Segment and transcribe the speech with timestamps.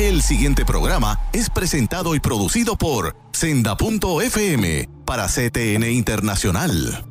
[0.00, 7.04] El siguiente programa es presentado y producido por Senda.fm para CTN Internacional.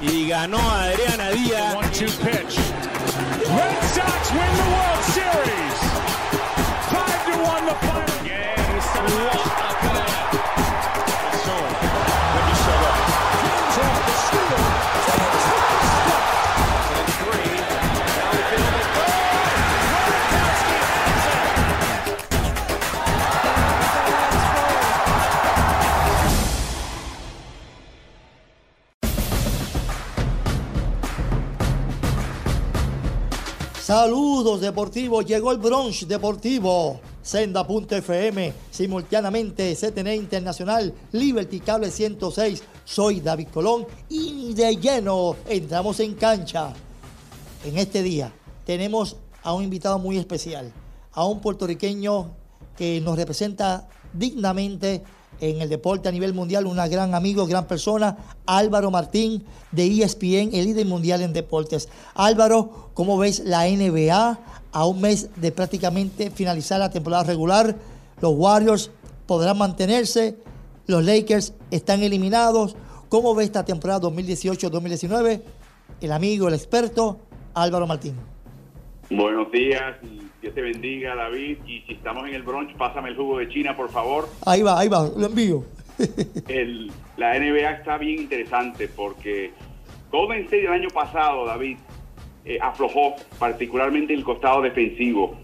[0.00, 0.79] Y ganó Adriana
[33.90, 37.00] Saludos deportivos, llegó el brunch deportivo.
[37.22, 42.62] Senda.fm, simultáneamente CTN Internacional, Liberty Cable 106.
[42.84, 46.72] Soy David Colón y de lleno entramos en cancha.
[47.64, 48.32] En este día
[48.64, 50.72] tenemos a un invitado muy especial,
[51.10, 52.30] a un puertorriqueño
[52.76, 55.02] que nos representa dignamente
[55.40, 60.54] en el deporte a nivel mundial, un gran amigo, gran persona, Álvaro Martín de ESPN,
[60.54, 61.88] el líder mundial en deportes.
[62.14, 64.38] Álvaro, ¿cómo ves la NBA
[64.72, 67.76] a un mes de prácticamente finalizar la temporada regular?
[68.20, 68.90] Los Warriors
[69.26, 70.36] podrán mantenerse,
[70.86, 72.76] los Lakers están eliminados.
[73.08, 75.42] ¿Cómo ves esta temporada 2018-2019?
[76.00, 77.18] El amigo, el experto,
[77.54, 78.14] Álvaro Martín.
[79.10, 79.96] Buenos días,
[80.40, 83.76] Dios te bendiga David y si estamos en el brunch, pásame el jugo de China
[83.76, 84.28] por favor.
[84.46, 85.64] Ahí va, ahí va, lo envío.
[86.48, 89.50] El, la NBA está bien interesante porque
[90.10, 91.76] Golden State el año pasado, David,
[92.46, 95.36] eh, aflojó particularmente el costado defensivo.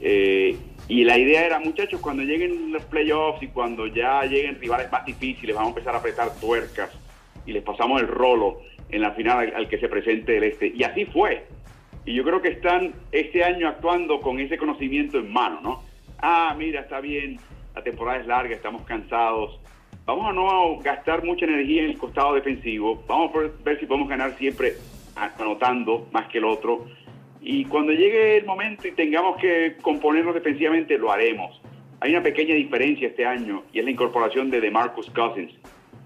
[0.00, 0.56] Eh,
[0.88, 5.06] y la idea era, muchachos, cuando lleguen los playoffs y cuando ya lleguen rivales más
[5.06, 6.90] difíciles, vamos a empezar a apretar tuercas
[7.46, 8.58] y les pasamos el rolo
[8.90, 10.66] en la final al, al que se presente el este.
[10.68, 11.46] Y así fue.
[12.06, 15.82] Y yo creo que están este año actuando con ese conocimiento en mano, ¿no?
[16.18, 17.38] Ah, mira, está bien,
[17.74, 19.58] la temporada es larga, estamos cansados.
[20.04, 23.02] Vamos a no gastar mucha energía en el costado defensivo.
[23.08, 24.74] Vamos a ver si podemos ganar siempre
[25.16, 26.86] anotando más que el otro.
[27.40, 31.60] Y cuando llegue el momento y tengamos que componernos defensivamente, lo haremos.
[32.00, 35.52] Hay una pequeña diferencia este año y es la incorporación de DeMarcus Cousins,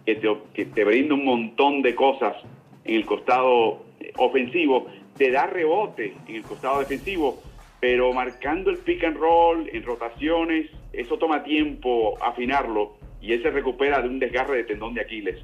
[0.06, 2.37] que te, que te brinda un montón de cosas
[2.84, 3.84] en el costado
[4.16, 4.87] ofensivo
[5.18, 7.42] te da rebote en el costado defensivo,
[7.80, 13.50] pero marcando el pick and roll en rotaciones, eso toma tiempo afinarlo y él se
[13.50, 15.36] recupera de un desgarre de tendón de Aquiles.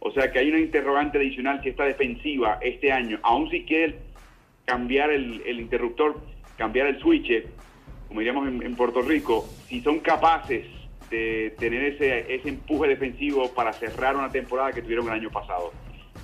[0.00, 3.96] O sea que hay una interrogante adicional si esta defensiva este año, aun si quiere
[4.64, 6.20] cambiar el, interruptor,
[6.56, 7.44] cambiar el switch,
[8.06, 10.64] como diríamos en, en, Puerto Rico, si son capaces
[11.10, 15.72] de tener ese, ese empuje defensivo para cerrar una temporada que tuvieron el año pasado.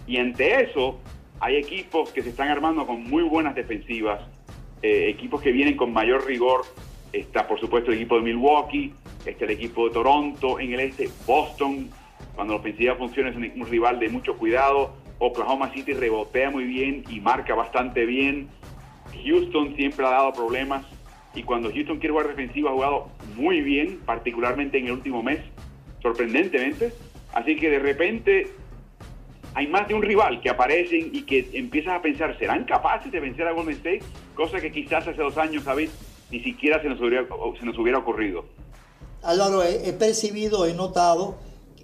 [0.06, 1.00] Y ante eso,
[1.40, 4.20] hay equipos que se están armando con muy buenas defensivas,
[4.82, 6.62] eh, equipos que vienen con mayor rigor.
[7.12, 8.92] Está, por supuesto, el equipo de Milwaukee,
[9.24, 11.88] está el equipo de Toronto en el este, Boston,
[12.34, 14.94] cuando la ofensiva funciona es un, un rival de mucho cuidado.
[15.18, 18.48] Oklahoma City rebotea muy bien y marca bastante bien.
[19.24, 20.84] Houston siempre ha dado problemas
[21.34, 25.40] y cuando Houston quiere jugar defensiva ha jugado muy bien, particularmente en el último mes,
[26.02, 26.92] sorprendentemente.
[27.32, 28.48] Así que de repente
[29.54, 33.20] hay más de un rival que aparecen y que empiezas a pensar, ¿serán capaces de
[33.20, 34.02] vencer a Golden State?
[34.34, 35.90] Cosa que quizás hace dos años, David,
[36.30, 37.24] ni siquiera se nos hubiera,
[37.58, 38.44] se nos hubiera ocurrido.
[39.22, 41.36] Álvaro, he, percibido, he notado,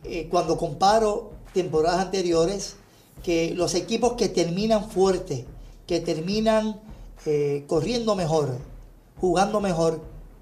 [0.05, 2.77] eh, cuando comparo temporadas anteriores,
[3.23, 5.45] que los equipos que terminan fuerte,
[5.87, 6.81] que terminan
[7.25, 8.59] eh, corriendo mejor,
[9.21, 10.01] jugando mejor,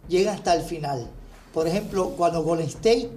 [0.08, 1.10] llegan hasta el final.
[1.52, 3.10] Por ejemplo, cuando Golden State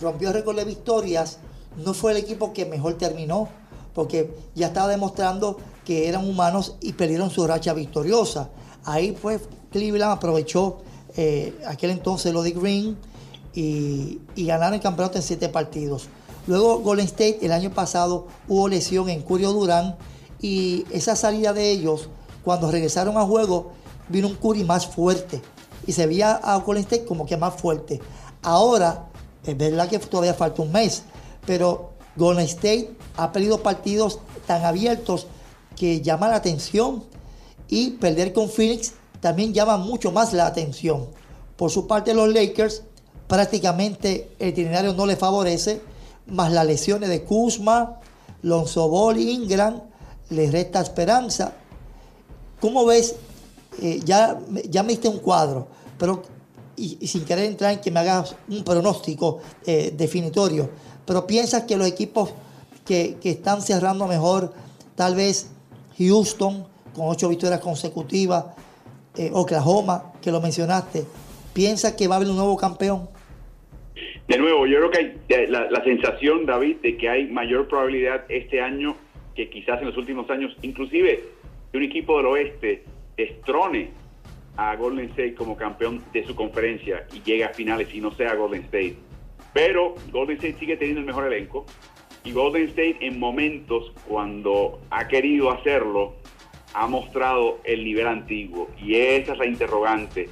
[0.00, 1.38] rompió récord de victorias,
[1.84, 3.48] no fue el equipo que mejor terminó,
[3.94, 8.50] porque ya estaba demostrando que eran humanos y perdieron su racha victoriosa.
[8.84, 10.78] Ahí pues Cleveland aprovechó
[11.16, 12.96] eh, aquel entonces lo de Green
[13.54, 16.08] y, y ganaron el campeonato en siete partidos.
[16.46, 19.96] Luego Golden State el año pasado hubo lesión en Curio Durán
[20.40, 22.08] y esa salida de ellos,
[22.44, 23.72] cuando regresaron a juego,
[24.08, 25.42] vino un Curry más fuerte
[25.86, 28.00] y se veía a Golden State como que más fuerte.
[28.42, 29.08] Ahora,
[29.44, 31.02] es verdad que todavía falta un mes,
[31.46, 35.26] pero Golden State ha perdido partidos tan abiertos
[35.76, 37.04] que llama la atención
[37.68, 41.06] y perder con Phoenix también llama mucho más la atención.
[41.56, 42.82] Por su parte los Lakers
[43.26, 45.80] prácticamente el itinerario no le favorece,
[46.26, 48.00] más las lesiones de Kuzma,
[48.42, 49.82] Lonzo Ball Ingram,
[50.30, 51.52] les resta esperanza.
[52.60, 53.16] ¿Cómo ves?
[53.80, 54.38] Eh, ya,
[54.68, 55.68] ya me diste un cuadro,
[55.98, 56.22] pero
[56.76, 60.70] sin querer entrar en que me hagas un pronóstico eh, definitorio,
[61.08, 62.34] pero piensas que los equipos
[62.86, 64.52] que, están cerrando mejor
[64.94, 65.50] tal vez
[65.98, 68.44] Houston con ocho victorias consecutivas,
[69.16, 71.04] eh, Oklahoma, que lo mencionaste,
[71.54, 73.08] ¿piensa que va a haber un nuevo campeón?
[74.28, 77.68] De nuevo, yo creo que hay eh, la, la, sensación, David, de que hay mayor
[77.68, 78.94] probabilidad este año
[79.34, 81.24] que quizás en los últimos años, inclusive
[81.72, 82.84] que un equipo del oeste
[83.16, 83.92] destrone
[84.58, 88.34] a Golden State como campeón de su conferencia y llegue a finales y no sea
[88.34, 89.07] Golden State.
[89.58, 91.66] Pero Golden State sigue teniendo el mejor elenco
[92.22, 96.14] y Golden State en momentos cuando ha querido hacerlo
[96.74, 100.28] ha mostrado el nivel antiguo y esa es la interrogante.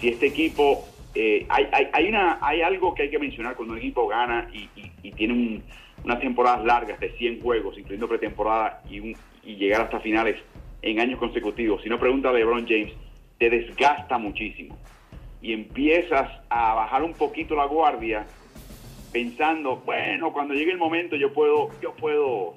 [0.00, 3.74] Si este equipo, eh, hay, hay, hay, una, hay algo que hay que mencionar cuando
[3.74, 4.68] un equipo gana y,
[5.04, 5.62] y, tiene
[6.02, 10.34] unas temporadas largas de 100 juegos, incluyendo pretemporada y, un, y llegar hasta finales
[10.82, 11.80] en años consecutivos.
[11.80, 12.92] Si no pregunta a LeBron James,
[13.38, 14.76] te desgasta muchísimo
[15.40, 18.26] y empiezas a bajar un poquito la guardia
[19.14, 22.56] pensando, bueno, cuando llegue el momento yo puedo, yo puedo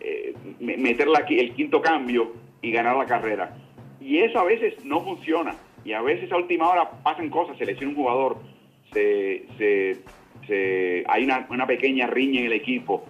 [0.00, 2.32] eh, meterla aquí, el quinto cambio
[2.62, 3.54] y ganar la carrera.
[4.00, 5.54] Y eso a veces no funciona.
[5.84, 8.38] Y a veces a última hora pasan cosas, se lesiona un jugador,
[8.94, 9.98] se,
[11.06, 13.04] hay una, una, pequeña riña en el equipo,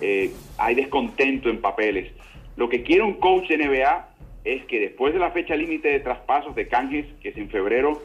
[0.00, 2.12] eh, hay descontento en papeles.
[2.56, 4.08] Lo que quiere un coach NBA
[4.42, 8.02] es que después de la fecha límite de traspasos de canjes, que es en febrero,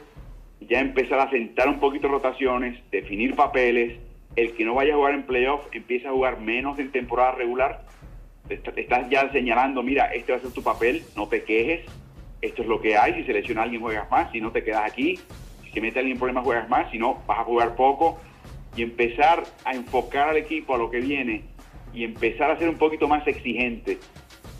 [0.60, 4.05] ya empezar a sentar un poquito rotaciones, definir papeles,
[4.36, 7.82] el que no vaya a jugar en playoff empieza a jugar menos en temporada regular
[8.48, 11.84] estás ya señalando, mira, este va a ser tu papel, no te quejes,
[12.40, 14.90] esto es lo que hay, si se lesiona alguien juegas más, si no te quedas
[14.90, 15.18] aquí,
[15.64, 18.20] si se mete alguien en problemas juegas más, si no vas a jugar poco
[18.76, 21.44] y empezar a enfocar al equipo a lo que viene
[21.92, 23.98] y empezar a ser un poquito más exigente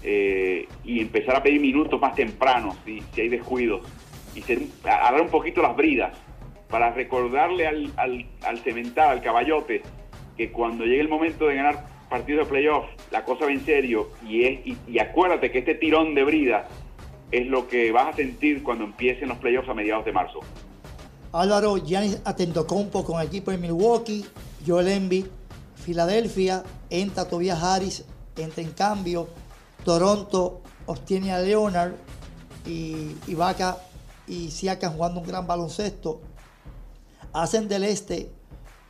[0.02, 3.82] eh, y empezar a pedir minutos más temprano si, si hay descuidos
[4.34, 6.16] y ser, a, dar un poquito las bridas
[6.68, 9.82] para recordarle al, al, al cemental, al caballote,
[10.36, 14.10] que cuando llegue el momento de ganar partido de playoff, la cosa va en serio
[14.26, 16.68] y, es, y, acuérdate que este tirón de brida
[17.32, 20.40] es lo que vas a sentir cuando empiecen los playoffs a mediados de marzo.
[21.32, 24.24] Álvaro, Giannis Atentocompo con el equipo de Milwaukee,
[24.66, 25.26] Joel Embiid,
[25.74, 28.04] Filadelfia, entra Tobias Harris,
[28.36, 29.28] entra en cambio,
[29.84, 31.92] Toronto obtiene a Leonard
[32.64, 33.76] y Ibaka
[34.26, 36.20] y Siakam jugando un gran baloncesto.
[37.32, 38.30] Hacen del este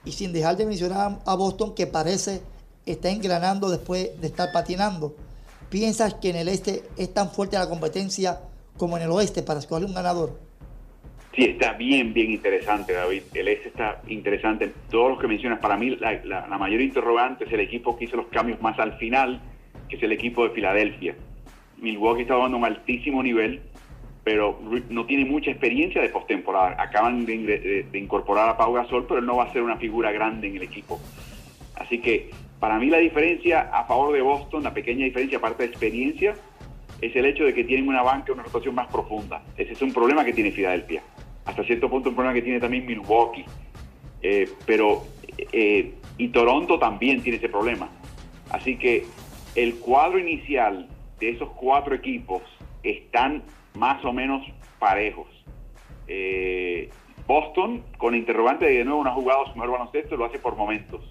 [0.04, 2.40] y sin dejar de mencionar a Boston que parece
[2.86, 5.16] está engranando después de estar patinando.
[5.68, 8.40] ¿Piensas que en el este es tan fuerte la competencia
[8.76, 10.38] como en el oeste para escoger un ganador?
[11.36, 13.24] Sí, está bien, bien interesante, David.
[13.34, 14.72] El este está interesante.
[14.90, 18.28] Todos los que mencionas, para mí la, mayor interrogante es el equipo que hizo los
[18.28, 19.42] cambios más al final,
[19.88, 21.14] que es el equipo de Filadelfia.
[21.76, 23.60] Milwaukee está jugando un altísimo nivel,
[24.26, 24.58] pero
[24.90, 26.82] no tiene mucha experiencia de postemporada.
[26.82, 30.49] Acaban de, incorporar a Pau Gasol, pero él no va a ser una figura grande
[30.49, 31.00] en el equipo.
[31.76, 35.69] Así que para mí la diferencia a favor de Boston, la pequeña diferencia aparte de
[35.69, 36.34] experiencia,
[37.00, 39.44] es el hecho de que tienen una banca, una rotación más profunda.
[39.56, 41.05] Ese es un problema que tiene Filadelfia.
[41.44, 43.44] Hasta cierto punto un problema que tiene también Milwaukee.
[44.22, 45.05] Eh, pero,
[45.52, 47.88] eh, y Toronto también tiene ese problema.
[48.50, 49.06] Así que
[49.55, 50.88] el cuadro inicial
[51.20, 52.43] de esos cuatro equipos
[52.82, 53.44] están
[53.76, 54.46] más o menos
[54.78, 55.28] parejos.
[56.08, 56.90] Eh,
[57.26, 60.56] Boston, con interrogante de, de nuevo no ha jugado su mejor baloncesto, lo hace por
[60.56, 61.02] momentos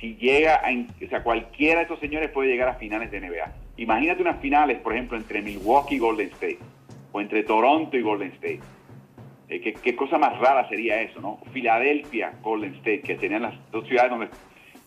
[0.00, 3.52] si llega a, o sea, cualquiera de estos señores puede llegar a finales de NBA.
[3.78, 6.58] Imagínate unas finales, por ejemplo, entre Milwaukee y Golden State,
[7.12, 8.60] o entre Toronto y Golden State.
[9.48, 11.38] Eh, ¿qué, cosa más rara sería eso, ¿no?
[11.52, 14.28] Filadelfia, Golden State, que serían las dos ciudades donde,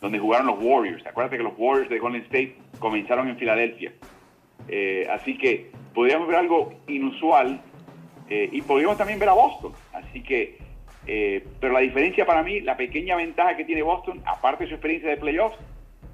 [0.01, 1.05] donde jugaron los Warriors.
[1.05, 3.93] Acuérdate que los Warriors de Golden State comenzaron en Filadelfia.
[4.67, 7.61] Eh, así que podríamos ver algo inusual
[8.29, 9.73] eh, y podríamos también ver a Boston.
[9.93, 10.57] Así que
[11.11, 14.75] eh, pero la diferencia para mí, la pequeña ventaja que tiene Boston, aparte de su
[14.75, 15.57] experiencia de playoffs,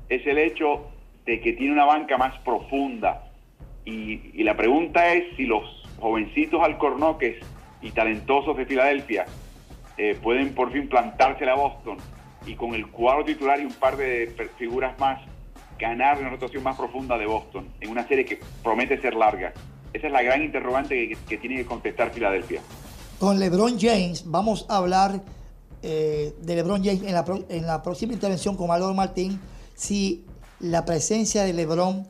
[0.08, 0.86] es el hecho
[1.26, 3.24] de que tiene una banca más profunda.
[3.84, 7.38] Y, la pregunta es si los jovencitos alcornoques
[7.82, 9.26] y talentosos de Filadelfia
[9.98, 11.98] eh, pueden por fin plantarse a Boston
[12.48, 15.20] y con el cuadro titular y un par de figuras más
[15.80, 19.54] ganar una rotación más profunda de Boston en una serie que promete ser larga.
[19.94, 22.62] Esa es la gran interrogante que tiene que contestar Filadelfia
[23.20, 24.24] con LeBron James.
[24.26, 25.22] Vamos a hablar
[25.82, 27.02] eh, de LeBron James
[27.50, 29.40] en la, próxima intervención con Álvaro Martín.
[29.76, 30.26] Si
[30.60, 32.08] la presencia de LeBron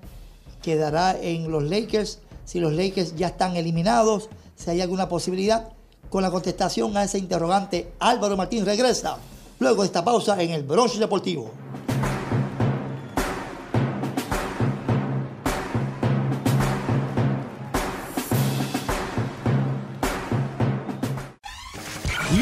[0.61, 5.69] quedará en los Lakers, si los Lakers ya están eliminados, si hay alguna posibilidad.
[6.09, 9.17] Con la contestación a ese interrogante, Álvaro Martín regresa
[9.59, 11.51] luego de esta pausa en el Bronx Deportivo.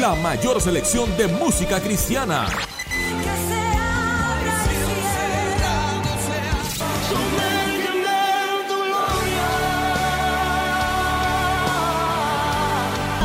[0.00, 2.46] la mayor selección de música cristiana.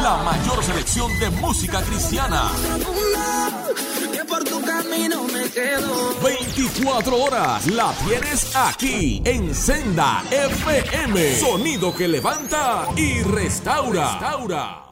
[0.04, 2.52] La mayor selección de música cristiana.
[6.24, 11.40] 24 horas la tienes aquí en Senda FM.
[11.40, 14.12] Sonido que levanta y restaura.
[14.12, 14.89] restaura.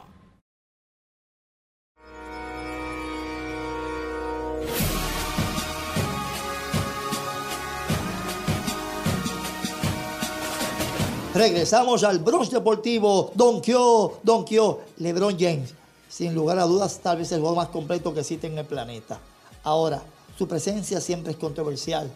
[11.38, 13.30] Regresamos al Bronx Deportivo.
[13.32, 15.72] Don Kyo, Don Kyo, LeBron James.
[16.08, 19.20] Sin lugar a dudas, tal vez el juego más completo que existe en el planeta.
[19.62, 20.02] Ahora,
[20.36, 22.10] su presencia siempre es controversial.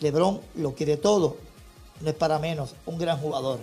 [0.00, 1.36] LeBron lo quiere todo.
[2.00, 3.60] No es para menos, un gran jugador.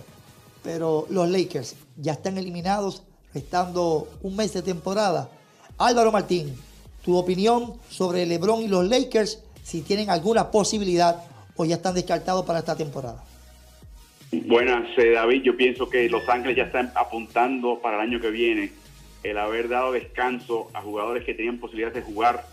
[0.62, 3.02] Pero los Lakers ya están eliminados,
[3.34, 5.28] restando un mes de temporada.
[5.76, 6.58] Álvaro Martín,
[7.04, 11.24] tu opinión sobre LeBron y los Lakers, si tienen alguna posibilidad
[11.56, 13.22] o ya están descartados para esta temporada.
[14.32, 15.42] Buenas, eh, David.
[15.42, 18.70] Yo pienso que Los Ángeles ya están apuntando para el año que viene
[19.24, 22.44] el haber dado descanso a jugadores que tenían posibilidades de jugar,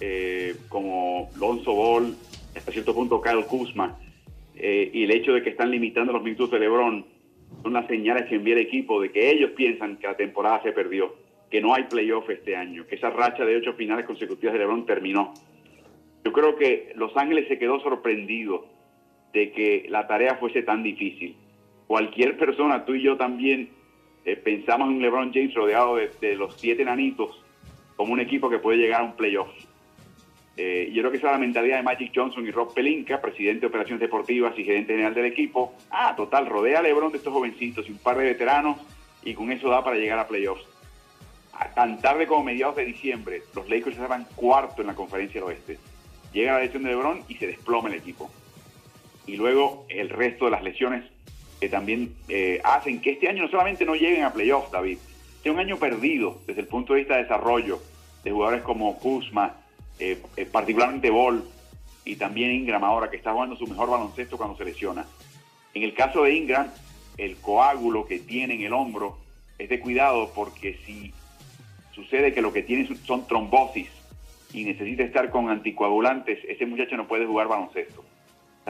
[0.00, 2.16] eh, como Lonzo Ball,
[2.56, 3.98] hasta cierto punto Kyle Kuzma,
[4.56, 7.04] eh, y el hecho de que están limitando los minutos de LeBron,
[7.62, 10.72] son las señales que envía el equipo de que ellos piensan que la temporada se
[10.72, 11.14] perdió,
[11.50, 14.86] que no hay playoff este año, que esa racha de ocho finales consecutivas de LeBron
[14.86, 15.34] terminó.
[16.24, 18.79] Yo creo que Los Ángeles se quedó sorprendido
[19.32, 21.36] de que la tarea fuese tan difícil.
[21.86, 23.70] Cualquier persona, tú y yo también,
[24.24, 27.42] eh, pensamos en LeBron James rodeado de, los siete nanitos
[27.96, 29.50] como un equipo que puede llegar a un playoff.
[30.56, 33.60] Eh, yo creo que esa es la mentalidad de Magic Johnson y Rob Pelinka, presidente
[33.62, 35.74] de operaciones deportivas y gerente general del equipo.
[35.90, 38.78] Ah, total, rodea a LeBron de estos jovencitos y un par de veteranos
[39.22, 40.66] y con eso da para llegar a playoffs.
[41.74, 45.78] tan tarde como mediados de diciembre, los Lakers estaban cuarto en la conferencia del oeste.
[46.32, 48.30] Llega la lesión de LeBron y se desploma el equipo
[49.30, 51.04] y luego el resto de las lesiones
[51.60, 54.98] que también eh, hacen que este año no solamente no lleguen a playoffs, David,
[55.42, 57.80] sea un año perdido desde el punto de vista de desarrollo
[58.24, 59.56] de jugadores como Kuzma,
[60.00, 61.44] eh, eh, particularmente Ball
[62.04, 65.06] y también Ingram ahora que está jugando su mejor baloncesto cuando se lesiona.
[65.74, 66.66] En el caso de Ingram,
[67.16, 69.18] el coágulo que tiene en el hombro
[69.58, 71.12] es de cuidado porque si
[71.92, 73.90] sucede que lo que tiene son trombosis
[74.52, 78.04] y necesita estar con anticoagulantes, ese muchacho no puede jugar baloncesto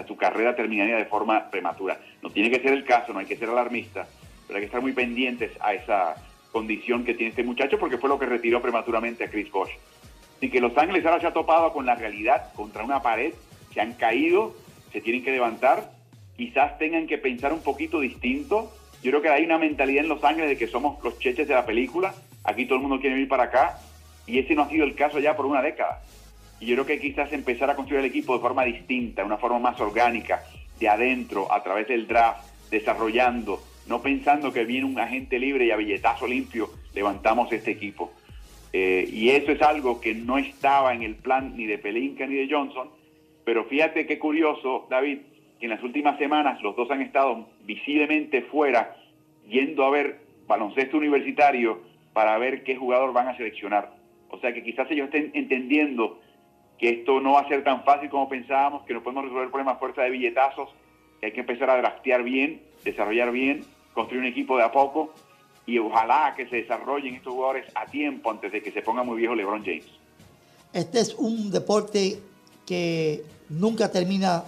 [0.06, 1.98] su carrera terminaría de forma prematura.
[2.22, 4.06] No tiene que ser el caso, no hay que ser alarmista,
[4.46, 6.14] pero hay que estar muy pendientes a esa
[6.52, 9.70] condición que tiene este muchacho porque fue lo que retiró prematuramente a Chris Bosh.
[10.36, 13.34] Así que Los Ángeles ahora se ha topado con la realidad, contra una pared,
[13.72, 14.54] se han caído,
[14.92, 15.92] se tienen que levantar,
[16.36, 18.72] quizás tengan que pensar un poquito distinto.
[19.02, 21.54] Yo creo que hay una mentalidad en Los Ángeles de que somos los cheches de
[21.54, 23.78] la película, aquí todo el mundo quiere venir para acá,
[24.26, 26.02] y ese no ha sido el caso ya por una década.
[26.60, 29.58] Y yo creo que quizás empezar a construir el equipo de forma distinta, una forma
[29.58, 30.42] más orgánica,
[30.78, 35.70] de adentro, a través del draft, desarrollando, no pensando que viene un agente libre y
[35.70, 38.12] a billetazo limpio levantamos este equipo.
[38.72, 42.36] Eh, y eso es algo que no estaba en el plan ni de Pelinka ni
[42.36, 42.88] de Johnson.
[43.44, 45.18] Pero fíjate qué curioso, David,
[45.58, 48.96] que en las últimas semanas los dos han estado visiblemente fuera,
[49.48, 51.80] yendo a ver baloncesto universitario
[52.12, 53.92] para ver qué jugador van a seleccionar.
[54.28, 56.19] O sea que quizás ellos estén entendiendo
[56.80, 59.50] que esto no va a ser tan fácil como pensábamos, que no podemos resolver el
[59.50, 60.70] problema a fuerza de billetazos,
[61.22, 65.12] hay que empezar a draftear bien, desarrollar bien, construir un equipo de a poco
[65.66, 69.18] y ojalá que se desarrollen estos jugadores a tiempo antes de que se ponga muy
[69.18, 69.84] viejo LeBron James.
[70.72, 72.18] Este es un deporte
[72.64, 74.44] que nunca termina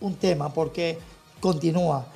[0.00, 0.98] un tema porque
[1.38, 2.06] continúa.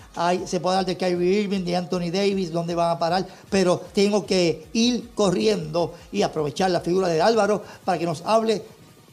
[0.45, 4.27] Se puede hablar de Kyrie Irving, de Anthony Davis, dónde van a parar, pero tengo
[4.27, 8.63] que ir corriendo y aprovechar la figura de Álvaro para que nos hable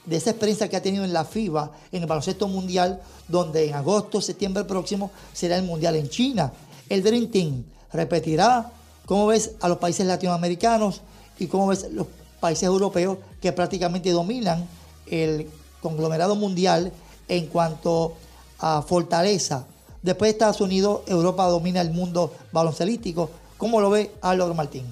[0.09, 3.75] de esa experiencia que ha tenido en la FIBA, en el baloncesto mundial, donde en
[3.75, 6.51] agosto, septiembre próximo será el mundial en China.
[6.89, 7.63] El Dream Team
[7.93, 8.71] repetirá.
[9.05, 11.01] ¿Cómo ves a los países latinoamericanos
[11.39, 12.07] y cómo ves los
[12.39, 14.67] países europeos que prácticamente dominan
[15.07, 15.47] el
[15.81, 16.91] conglomerado mundial
[17.27, 18.15] en cuanto
[18.59, 19.67] a fortaleza?
[20.01, 23.29] Después de Estados Unidos, Europa domina el mundo baloncelístico.
[23.57, 24.85] ¿Cómo lo ve Álvaro Martín?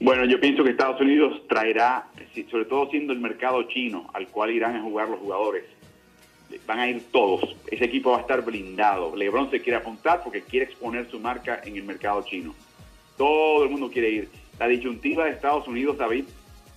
[0.00, 2.10] Bueno, yo pienso que Estados Unidos traerá,
[2.50, 5.64] sobre todo siendo el mercado chino al cual irán a jugar los jugadores,
[6.66, 7.56] van a ir todos.
[7.70, 9.16] Ese equipo va a estar blindado.
[9.16, 12.54] LeBron se quiere apuntar porque quiere exponer su marca en el mercado chino.
[13.16, 14.28] Todo el mundo quiere ir.
[14.58, 16.24] La disyuntiva de Estados Unidos, David,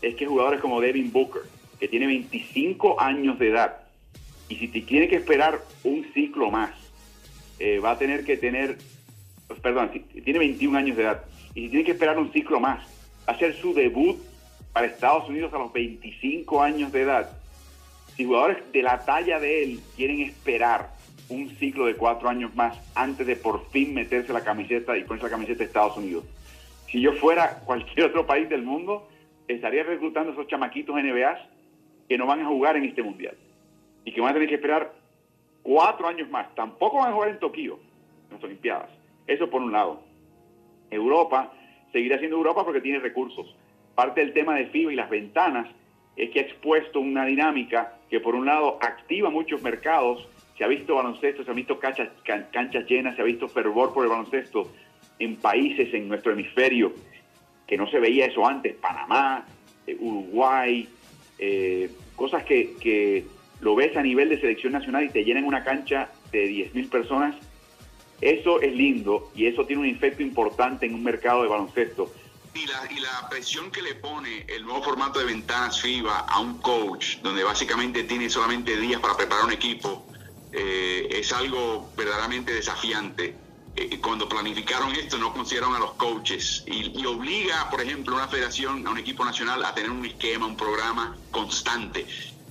[0.01, 1.43] es que jugadores como Devin Booker,
[1.79, 3.77] que tiene 25 años de edad,
[4.47, 6.71] y si te tiene que esperar un ciclo más,
[7.59, 8.77] eh, va a tener que tener,
[9.61, 12.85] perdón, si tiene 21 años de edad, y si tiene que esperar un ciclo más,
[13.25, 14.17] hacer su debut
[14.75, 17.29] para Estados Unidos a los 25 años de edad.
[18.17, 20.89] Si jugadores de la talla de él quieren esperar
[21.29, 25.27] un ciclo de cuatro años más antes de por fin meterse la camiseta y ponerse
[25.27, 26.25] la camiseta de Estados Unidos.
[26.91, 29.07] Si yo fuera cualquier otro país del mundo,
[29.47, 31.49] estaría reclutando a esos chamaquitos NBA
[32.09, 33.37] que no van a jugar en este mundial
[34.03, 34.91] y que van a tener que esperar
[35.63, 36.53] cuatro años más.
[36.53, 37.79] Tampoco van a jugar en Tokio,
[38.27, 38.89] en las Olimpiadas.
[39.25, 40.01] Eso por un lado.
[40.91, 41.53] Europa
[41.93, 43.55] seguirá siendo Europa porque tiene recursos.
[43.95, 45.67] Parte del tema de FIBA y las ventanas
[46.15, 50.67] es que ha expuesto una dinámica que por un lado activa muchos mercados, se ha
[50.67, 52.09] visto baloncesto, se han visto canchas,
[52.87, 54.71] llenas, se ha visto fervor por el baloncesto
[55.19, 56.93] en países en nuestro hemisferio
[57.67, 59.45] que no se veía eso antes, Panamá,
[59.87, 60.87] eh, Uruguay,
[61.39, 63.25] eh, cosas que, que,
[63.61, 67.35] lo ves a nivel de selección nacional y te llenan una cancha de 10.000 personas,
[68.21, 72.11] eso es lindo y eso tiene un efecto importante en un mercado de baloncesto.
[72.55, 76.39] Y la, y la presión que le pone el nuevo formato de ventanas FIBA a
[76.39, 80.07] un coach, donde básicamente tiene solamente días para preparar un equipo,
[80.53, 83.35] eh, es algo verdaderamente desafiante.
[83.75, 88.19] Eh, cuando planificaron esto no consideraron a los coaches y, y, obliga, por ejemplo, a
[88.19, 92.07] una federación, a un equipo nacional a tener un esquema, un programa constante.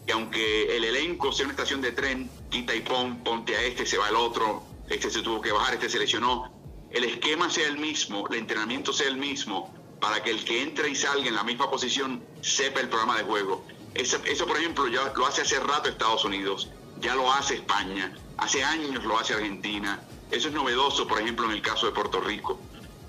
[0.07, 3.87] Que aunque el elenco sea una estación de tren, quita y pon, ponte a este,
[3.87, 6.53] se va el otro, este se tuvo que bajar, este se lesionó,
[6.91, 10.89] el esquema sea el mismo, el entrenamiento sea el mismo, para que el que entre
[10.89, 13.65] y salga en la misma posición sepa el programa de juego.
[13.95, 16.69] Eso, por ejemplo, ya lo hace hace rato Estados Unidos,
[17.01, 20.03] ya lo hace España, hace años lo hace Argentina.
[20.31, 22.59] Eso es novedoso, por ejemplo, en el caso de Puerto Rico.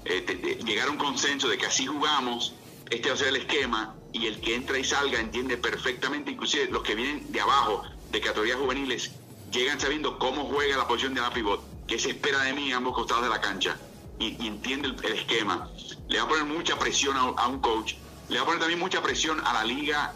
[0.05, 2.53] Eh, llegar a un consenso de que así jugamos,
[2.91, 6.69] este va a ser el esquema, y el que entra y salga entiende perfectamente, inclusive
[6.69, 9.11] los que vienen de abajo, de categorías juveniles,
[9.51, 12.77] llegan sabiendo cómo juega la posición de la pivot, qué se espera de mí a
[12.77, 13.77] ambos costados de la cancha,
[14.19, 15.69] y, entiende el, el, esquema.
[16.07, 17.95] Le va a poner mucha presión a, a un coach,
[18.29, 20.15] le va a poner también mucha presión a la liga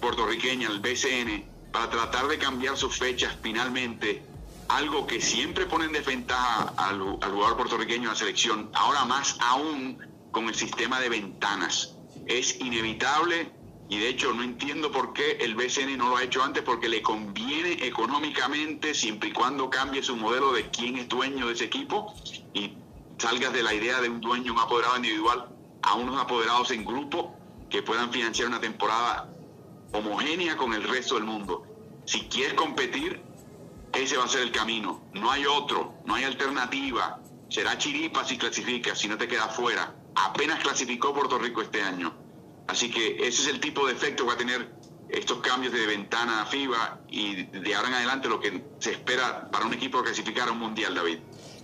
[0.00, 4.22] puertorriqueña, al BCN, para tratar de cambiar sus fechas finalmente,
[4.68, 9.36] algo que siempre pone en desventaja al, al jugador puertorriqueño a la selección, ahora más
[9.40, 9.98] aún
[10.30, 11.96] con el sistema de ventanas.
[12.26, 13.52] Es inevitable
[13.88, 16.88] y de hecho no entiendo por qué el BCN no lo ha hecho antes, porque
[16.88, 21.64] le conviene económicamente siempre y cuando cambie su modelo de quién es dueño de ese
[21.64, 22.14] equipo
[22.54, 22.74] y
[23.22, 25.48] salgas de la idea de un dueño, un apoderado individual,
[25.82, 27.32] a unos apoderados en grupo
[27.70, 29.28] que puedan financiar una temporada
[29.92, 31.62] homogénea con el resto del mundo.
[32.04, 33.22] Si quieres competir,
[33.92, 35.02] ese va a ser el camino.
[35.12, 37.20] No hay otro, no hay alternativa.
[37.48, 39.94] Será chiripa si clasificas, si no te quedas fuera.
[40.16, 42.12] Apenas clasificó Puerto Rico este año.
[42.66, 44.74] Así que ese es el tipo de efecto que va a tener
[45.08, 49.48] estos cambios de ventana a FIBA y de ahora en adelante lo que se espera
[49.52, 51.18] para un equipo clasificar a un mundial, David.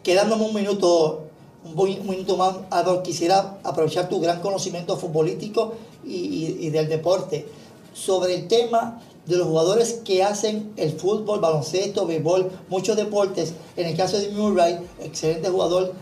[0.04, 1.28] Quedándome un minuto,
[1.64, 7.46] un minuto más, Adolf, quisiera aprovechar tu gran conocimiento futbolístico y, del deporte
[7.92, 13.52] sobre el tema de los jugadores que hacen el fútbol, baloncesto, béisbol, muchos deportes.
[13.76, 15.92] En el caso de Murray, excelente jugador,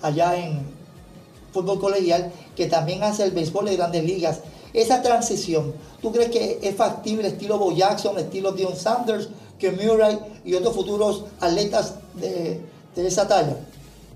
[0.00, 0.62] allá en
[1.52, 4.40] fútbol colegial, que también hace el béisbol de grandes ligas.
[4.72, 10.18] Esa transición, ¿tú crees que es factible estilo Bo Jackson, estilo Dion Sanders, que Murray
[10.46, 12.60] y otros futuros atletas de,
[12.94, 13.58] de esa talla?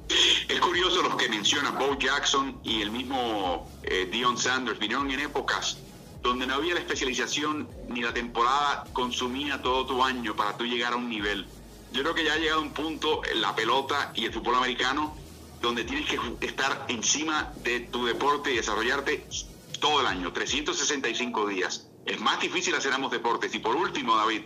[0.08, 5.20] Es curioso los que mencionan Bo Jackson y el mismo eh, Dion Sanders vinieron en
[5.20, 5.78] épocas
[6.22, 10.92] donde no había la especialización ni la temporada consumía todo tu año para tú llegar
[10.92, 11.46] a un nivel.
[11.92, 15.16] Yo creo que ya ha llegado un punto en la pelota y el fútbol americano
[15.60, 19.26] donde tienes que estar encima de tu deporte y desarrollarte
[19.80, 21.88] todo el año, 365 días.
[22.04, 23.54] Es más difícil hacer ambos deportes.
[23.54, 24.42] Y por último, David,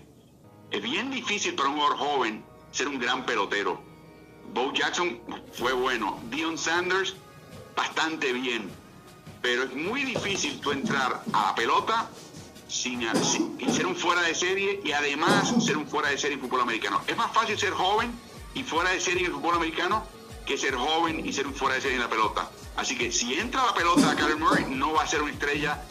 [0.71, 3.83] es bien difícil para un jugador joven ser un gran pelotero.
[4.53, 5.19] Bo Jackson
[5.53, 6.19] fue bueno.
[6.31, 7.15] Dion Sanders,
[7.77, 8.71] bastante bien
[9.43, 12.09] pero es muy difícil tú entrar a la pelota
[12.69, 13.01] sin,
[13.73, 17.01] ser un fuera de serie y además ser un fuera de serie en fútbol americano.
[17.07, 18.13] Es más fácil ser joven
[18.55, 20.03] y fuera de serie en el fútbol americano
[20.47, 22.49] que ser joven y ser un fuera de serie en la pelota.
[22.77, 25.83] Así que si entra la pelota a Karen Murray, no va a ser una estrella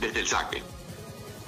[0.00, 0.62] desde el saque.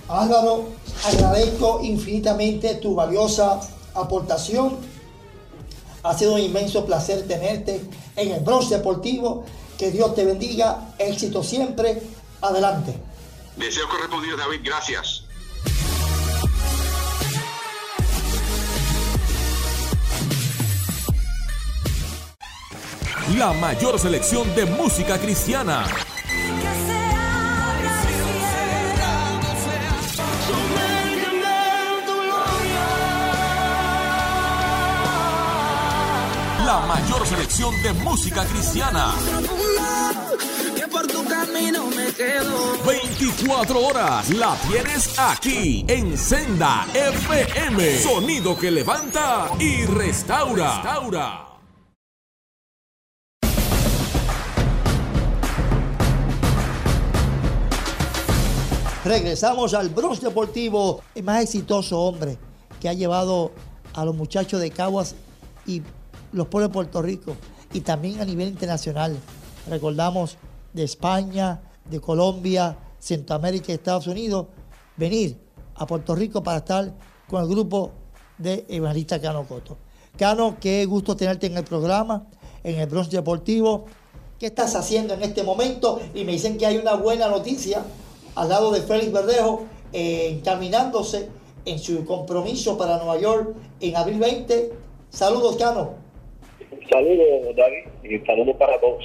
[0.09, 0.69] Álvaro,
[1.05, 3.61] agradezco infinitamente tu valiosa
[3.95, 4.77] aportación.
[6.05, 7.81] Ha sido un inmenso placer tenerte
[8.15, 9.45] en el bronce deportivo
[9.79, 10.95] que Dios te bendiga.
[10.99, 12.03] Éxito siempre.
[12.43, 12.95] Adelante.
[13.57, 14.61] Deseo correspondido, David.
[14.63, 15.25] Gracias.
[23.39, 25.87] La mayor selección de música cristiana.
[37.45, 39.15] de música cristiana.
[42.87, 47.99] 24 horas la tienes aquí en Senda FM.
[48.03, 50.77] Sonido que levanta y restaura.
[50.77, 51.47] restaura.
[59.05, 62.39] Regresamos al Bronx Deportivo, el más exitoso hombre
[62.81, 63.53] que ha llevado
[63.93, 65.15] a los muchachos de Caguas
[65.67, 65.83] y
[66.35, 67.37] los pueblos de Puerto Rico
[67.73, 69.17] y también a nivel internacional.
[69.69, 70.37] Recordamos
[70.73, 74.47] de España, de Colombia, Centroamérica y Estados Unidos,
[74.97, 75.39] venir
[75.77, 76.93] a Puerto Rico para estar
[77.29, 77.93] con el grupo
[78.37, 79.79] de Evangelista Cano Coto.
[80.19, 82.27] Cano, qué gusto tenerte en el programa,
[82.63, 83.87] en el Bronx Deportivo.
[84.39, 86.01] ¿Qué estás haciendo en este momento?
[86.15, 87.85] Y me dicen que hay una buena noticia
[88.35, 91.29] al lado de Félix Verdejo, eh, encaminándose
[91.65, 94.73] en su compromiso para Nueva York en abril 20.
[95.11, 96.04] Saludos, Cano.
[96.91, 99.05] Saludos, David, y saludos para todos.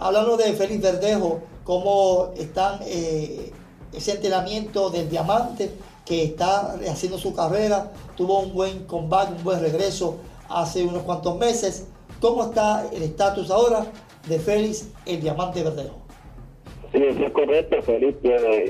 [0.00, 3.50] Hablando de Félix Verdejo, cómo están eh,
[3.92, 5.70] ese entrenamiento del diamante
[6.04, 11.38] que está haciendo su carrera, tuvo un buen combate, un buen regreso hace unos cuantos
[11.38, 11.88] meses.
[12.20, 13.86] ¿Cómo está el estatus ahora
[14.28, 15.98] de Félix, el diamante Verdejo?
[16.92, 18.18] Sí, eso es correcto, Félix.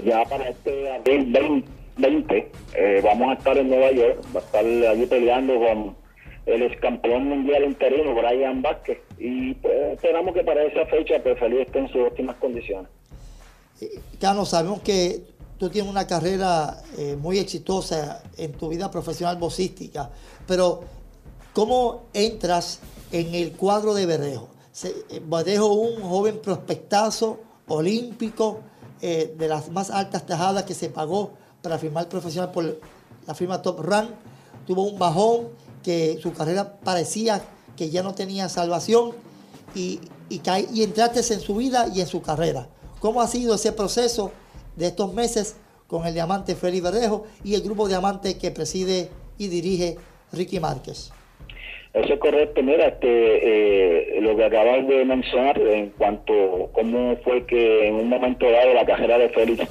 [0.05, 1.65] ya para este abril
[1.97, 6.04] 20, eh, vamos a estar en Nueva York, va a estar allí peleando con
[6.47, 8.99] el ex campeón mundial interino, Brian Vázquez.
[9.19, 12.91] Y pues, esperamos que para esa fecha pues, Félix esté en sus óptimas condiciones.
[13.81, 15.23] Eh, Carlos, sabemos que
[15.59, 20.11] tú tienes una carrera eh, muy exitosa en tu vida profesional boxística,
[20.47, 20.81] pero
[21.53, 22.81] ¿cómo entras
[23.11, 24.49] en el cuadro de Verdejo?
[24.85, 28.61] Eh, Verdejo, un joven prospectazo olímpico
[29.01, 32.81] de las más altas tajadas que se pagó para firmar profesional por
[33.27, 34.09] la firma Top Rank,
[34.67, 35.49] tuvo un bajón
[35.85, 37.43] que su carrera parecía
[37.77, 39.13] que ya no tenía salvación
[39.75, 40.41] y, y,
[40.73, 42.69] y entraste en su vida y en su carrera.
[43.01, 44.33] ¿Cómo ha sido ese proceso
[44.77, 49.49] de estos meses con el diamante Félix Verdejo y el grupo diamante que preside y
[49.49, 49.97] dirige
[50.33, 51.13] Ricky Márquez?
[51.93, 52.63] Eso es correcto.
[52.63, 57.95] Mira, este, eh, lo que acabas de mencionar en cuanto a cómo fue que en
[57.95, 59.69] un momento dado la carrera de Félix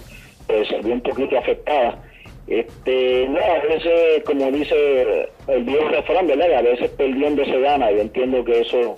[0.48, 2.02] pues, se vio un poquito afectada.
[2.48, 6.54] Este, no, a veces, como dice el viejo refrán, ¿verdad?
[6.54, 7.92] A veces perdiendo se gana.
[7.92, 8.96] y entiendo que eso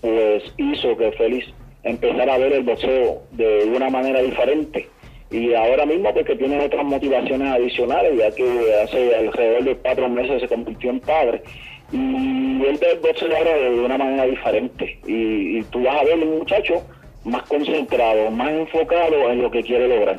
[0.00, 1.52] pues hizo que Félix
[1.84, 4.88] empezar a ver el boxeo de una manera diferente.
[5.30, 10.42] Y ahora mismo porque tiene otras motivaciones adicionales, ya que hace alrededor de cuatro meses
[10.42, 11.42] se convirtió en padre.
[11.90, 14.98] Y él ve el boxeo ahora de una manera diferente.
[15.06, 16.82] Y, tú vas a ver un muchacho
[17.24, 20.18] más concentrado, más enfocado en lo que quiere lograr.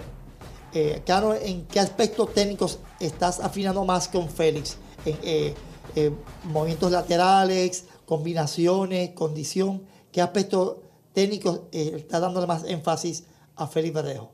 [0.76, 1.02] Eh,
[1.46, 4.80] ¿en qué aspectos técnicos estás afinando más con Félix?
[5.06, 5.54] En, eh,
[5.96, 6.10] eh,
[6.46, 9.84] movimientos laterales, combinaciones, condición.
[10.12, 10.78] ¿Qué aspectos
[11.14, 14.32] técnico eh, está dándole más énfasis a Félix Verdejo?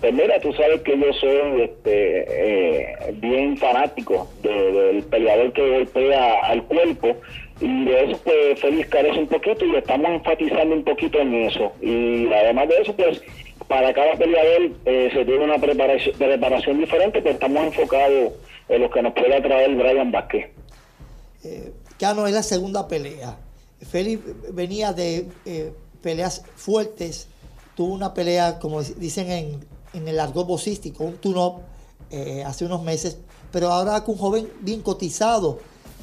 [0.00, 6.64] Pues mira, tú sabes que yo soy este, bien fanático del peleador que golpea al
[6.64, 7.14] cuerpo
[7.60, 11.70] y de eso pues Félix carece un poquito y estamos enfatizando un poquito en eso.
[11.80, 13.22] Y además de eso pues
[13.72, 18.32] para cada peleador eh, se tiene una preparación, diferente, pero estamos enfocados
[18.68, 20.50] en lo que nos puede traer Brian Vázquez.
[21.42, 23.38] Eh, Cano es la segunda pelea.
[23.80, 24.20] Félix
[24.52, 25.26] venía de
[26.02, 27.28] peleas fuertes.
[27.74, 29.30] Tuvo una pelea, como dicen
[29.94, 31.62] en, el argot boxístico, un tune-up
[32.10, 33.16] eh, hace unos meses,
[33.50, 35.60] pero ahora con un joven bien cotizado.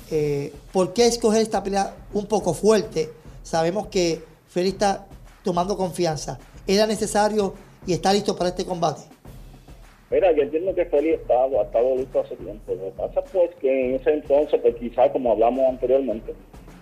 [0.10, 3.12] Eh, ¿Por qué escoger esta pelea un poco fuerte?
[3.44, 5.06] Sabemos que Félix está
[5.44, 6.40] tomando confianza.
[6.70, 7.56] ¿Era necesario
[7.88, 9.02] y está listo para este combate?
[10.12, 12.76] Mira, yo entiendo que Félix ha estado, listo hace tiempo.
[12.76, 16.32] Lo que pasa pues que en ese entonces, pues quizás como hablamos anteriormente,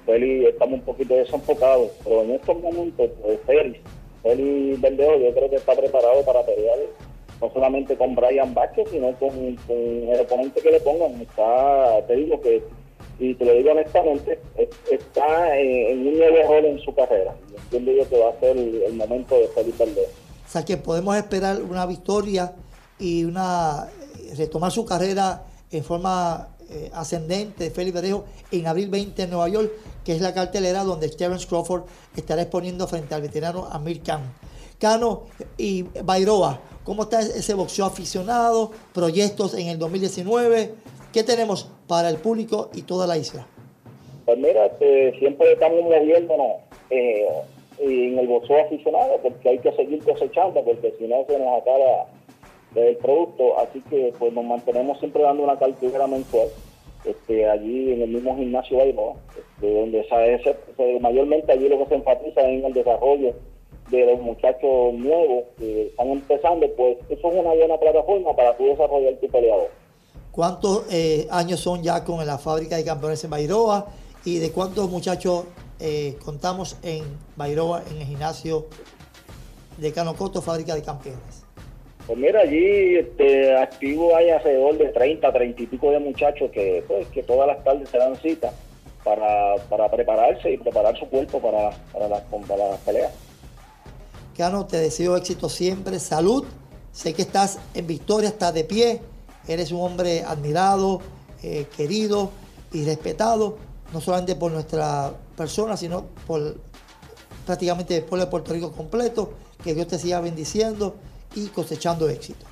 [0.06, 3.80] Félix estamos un poquito desenfocados, pero en estos momentos, pues Félix,
[4.24, 6.80] Félix yo creo que está preparado para pelear
[7.40, 9.30] no solamente con Brian Vázquez, sino con,
[9.70, 11.22] el oponente que le pongan.
[11.22, 12.62] Está, te digo que,
[13.20, 14.40] y te lo digo honestamente,
[14.92, 17.36] está en, un nuevo en su carrera.
[17.64, 20.12] entiendo yo que va a ser el, momento de Félix Verdejo.
[20.46, 22.54] O sea que podemos esperar una victoria
[23.00, 23.90] y una
[24.38, 29.50] retomar su carrera en forma eh, ascendente de Félix Verdejo en abril 20 en Nueva
[29.50, 29.72] York
[30.08, 31.84] que es la cartelera donde Terence Crawford
[32.16, 34.22] estará exponiendo frente al veterano Amir Khan.
[34.80, 35.24] Cano
[35.58, 38.72] y Bairoa, ¿cómo está ese boxeo aficionado?
[38.94, 40.76] Proyectos en el 2019.
[41.14, 43.48] ¿Qué tenemos para el público y toda la isla?
[44.26, 46.58] Pues mira, este, siempre estamos moviéndonos
[46.90, 47.28] eh,
[47.80, 52.08] en el boxeo aficionado porque hay que seguir cosechando porque si no se nos acaba
[52.76, 53.58] el producto.
[53.60, 56.48] Así que pues nos mantenemos siempre dando una cartelera mensual
[57.06, 61.96] este, allí en el mismo gimnasio Bairoa, este, donde se, mayormente allí lo que se
[61.96, 63.34] enfatiza es en el desarrollo
[63.90, 68.66] de los muchachos nuevos que están empezando, pues eso es una buena plataforma para tu
[68.66, 69.70] desarrollar tu peleador.
[70.38, 73.88] ¿Cuántos eh, años son ya con la fábrica de campeones en Bairoa
[74.24, 75.46] y de cuántos muchachos
[75.80, 78.68] eh, contamos en Bairoa en el gimnasio
[79.80, 81.44] de Canocoto, fábrica de campeones?
[82.06, 86.84] Pues mira, allí este, activo hay alrededor de 30, 30 y pico de muchachos que,
[86.88, 88.54] pues, que todas las tardes se dan cita
[89.04, 93.12] para, para prepararse y preparar su cuerpo para, para, las, para las peleas.
[94.38, 96.46] Cano, te deseo éxito siempre, salud.
[96.92, 99.02] Sé que estás en victoria, estás de pie.
[99.48, 101.02] Eres un hombre admirado,
[101.44, 102.32] eh, querido
[102.74, 103.58] y respetado,
[103.94, 106.58] no solamente por nuestra persona, sino por
[107.46, 109.34] prácticamente el pueblo de Puerto Rico completo.
[109.64, 110.96] Que Dios te siga bendiciendo
[111.36, 112.46] y cosechando éxito.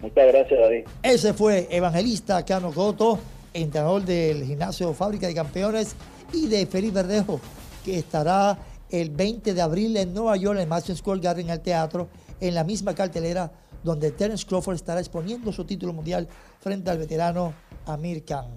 [0.00, 0.84] Muchas gracias, David.
[1.02, 3.18] Ese fue Evangelista Cano Coto,
[3.54, 5.94] entrenador del gimnasio Fábrica de Campeones
[6.32, 7.40] y de Felipe Verdejo,
[7.84, 8.58] que estará
[8.90, 12.08] el 20 de abril en Nueva York, en Madison Square Garden, al teatro,
[12.40, 13.50] en la misma cartelera
[13.86, 16.28] donde Terence Crawford estará exponiendo su título mundial
[16.60, 17.54] frente al veterano
[17.86, 18.48] Amir Khan.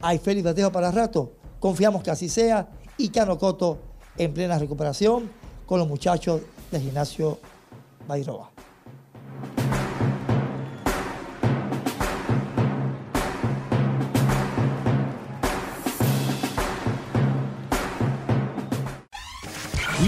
[0.00, 3.78] Hay Félix Verdejo para rato, confiamos que así sea, y Cano Coto
[4.16, 5.30] en plena recuperación
[5.66, 7.38] con los muchachos del gimnasio
[8.08, 8.50] Bairoa.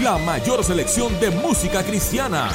[0.01, 2.49] La mayor selección de música cristiana.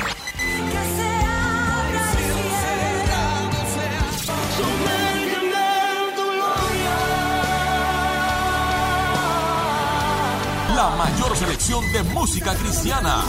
[10.80, 13.22] La mayor selección de música cristiana.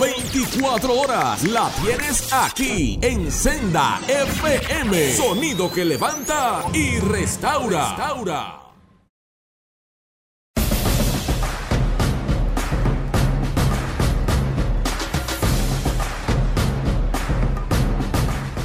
[0.00, 5.12] 24 horas la tienes aquí en Senda FM.
[5.12, 7.90] Sonido que levanta y restaura.
[7.90, 8.63] restaura.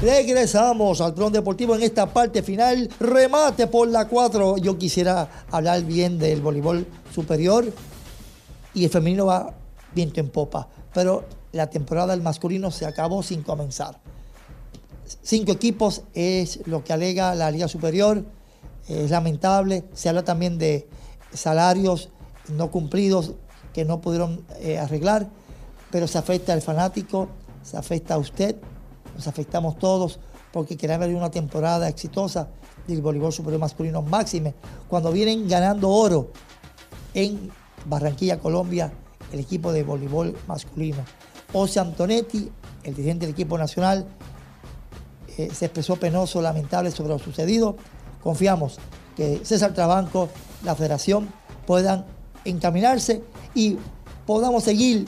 [0.01, 2.89] Regresamos al Plón Deportivo en esta parte final.
[3.01, 4.55] Remate por la 4.
[4.55, 7.65] Yo quisiera hablar bien del voleibol superior
[8.73, 9.53] y el femenino va
[9.93, 10.69] viento en popa.
[10.93, 13.99] Pero la temporada del masculino se acabó sin comenzar.
[15.21, 18.23] Cinco equipos es lo que alega la Liga Superior.
[18.87, 19.83] Es lamentable.
[19.93, 20.87] Se habla también de
[21.33, 22.07] salarios
[22.47, 23.33] no cumplidos
[23.73, 25.27] que no pudieron eh, arreglar.
[25.91, 27.27] Pero se afecta al fanático,
[27.63, 28.55] se afecta a usted,
[29.19, 30.17] nos afectamos todos
[30.53, 32.47] porque queremos ver una temporada exitosa
[32.87, 34.55] del voleibol superior masculino máxime.
[34.87, 36.31] Cuando vienen ganando oro
[37.13, 37.51] en
[37.85, 38.93] Barranquilla, Colombia,
[39.33, 40.99] el equipo de voleibol masculino.
[41.51, 42.49] José Antonetti,
[42.83, 44.07] el dirigente del equipo nacional,
[45.37, 47.75] eh, se expresó penoso, lamentable sobre lo sucedido.
[48.23, 48.77] Confiamos
[49.17, 50.29] que César Trabanco,
[50.63, 51.27] la federación,
[51.67, 52.05] puedan
[52.45, 53.21] encaminarse
[53.53, 53.77] y
[54.25, 55.07] podamos seguir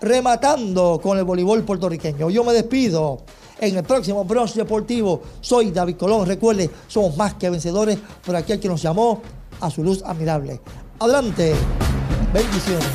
[0.00, 2.30] rematando con el voleibol puertorriqueño.
[2.30, 3.18] Yo me despido.
[3.58, 6.26] En el próximo Bronx Deportivo, soy David Colón.
[6.26, 9.22] Recuerde, somos más que vencedores por aquel que nos llamó
[9.60, 10.60] a su luz admirable.
[10.98, 11.54] Adelante.
[12.34, 12.86] Bendiciones.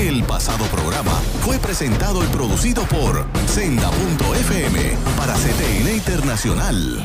[0.00, 1.12] El pasado programa
[1.44, 7.04] fue presentado y producido por Senda.fm para CTN Internacional.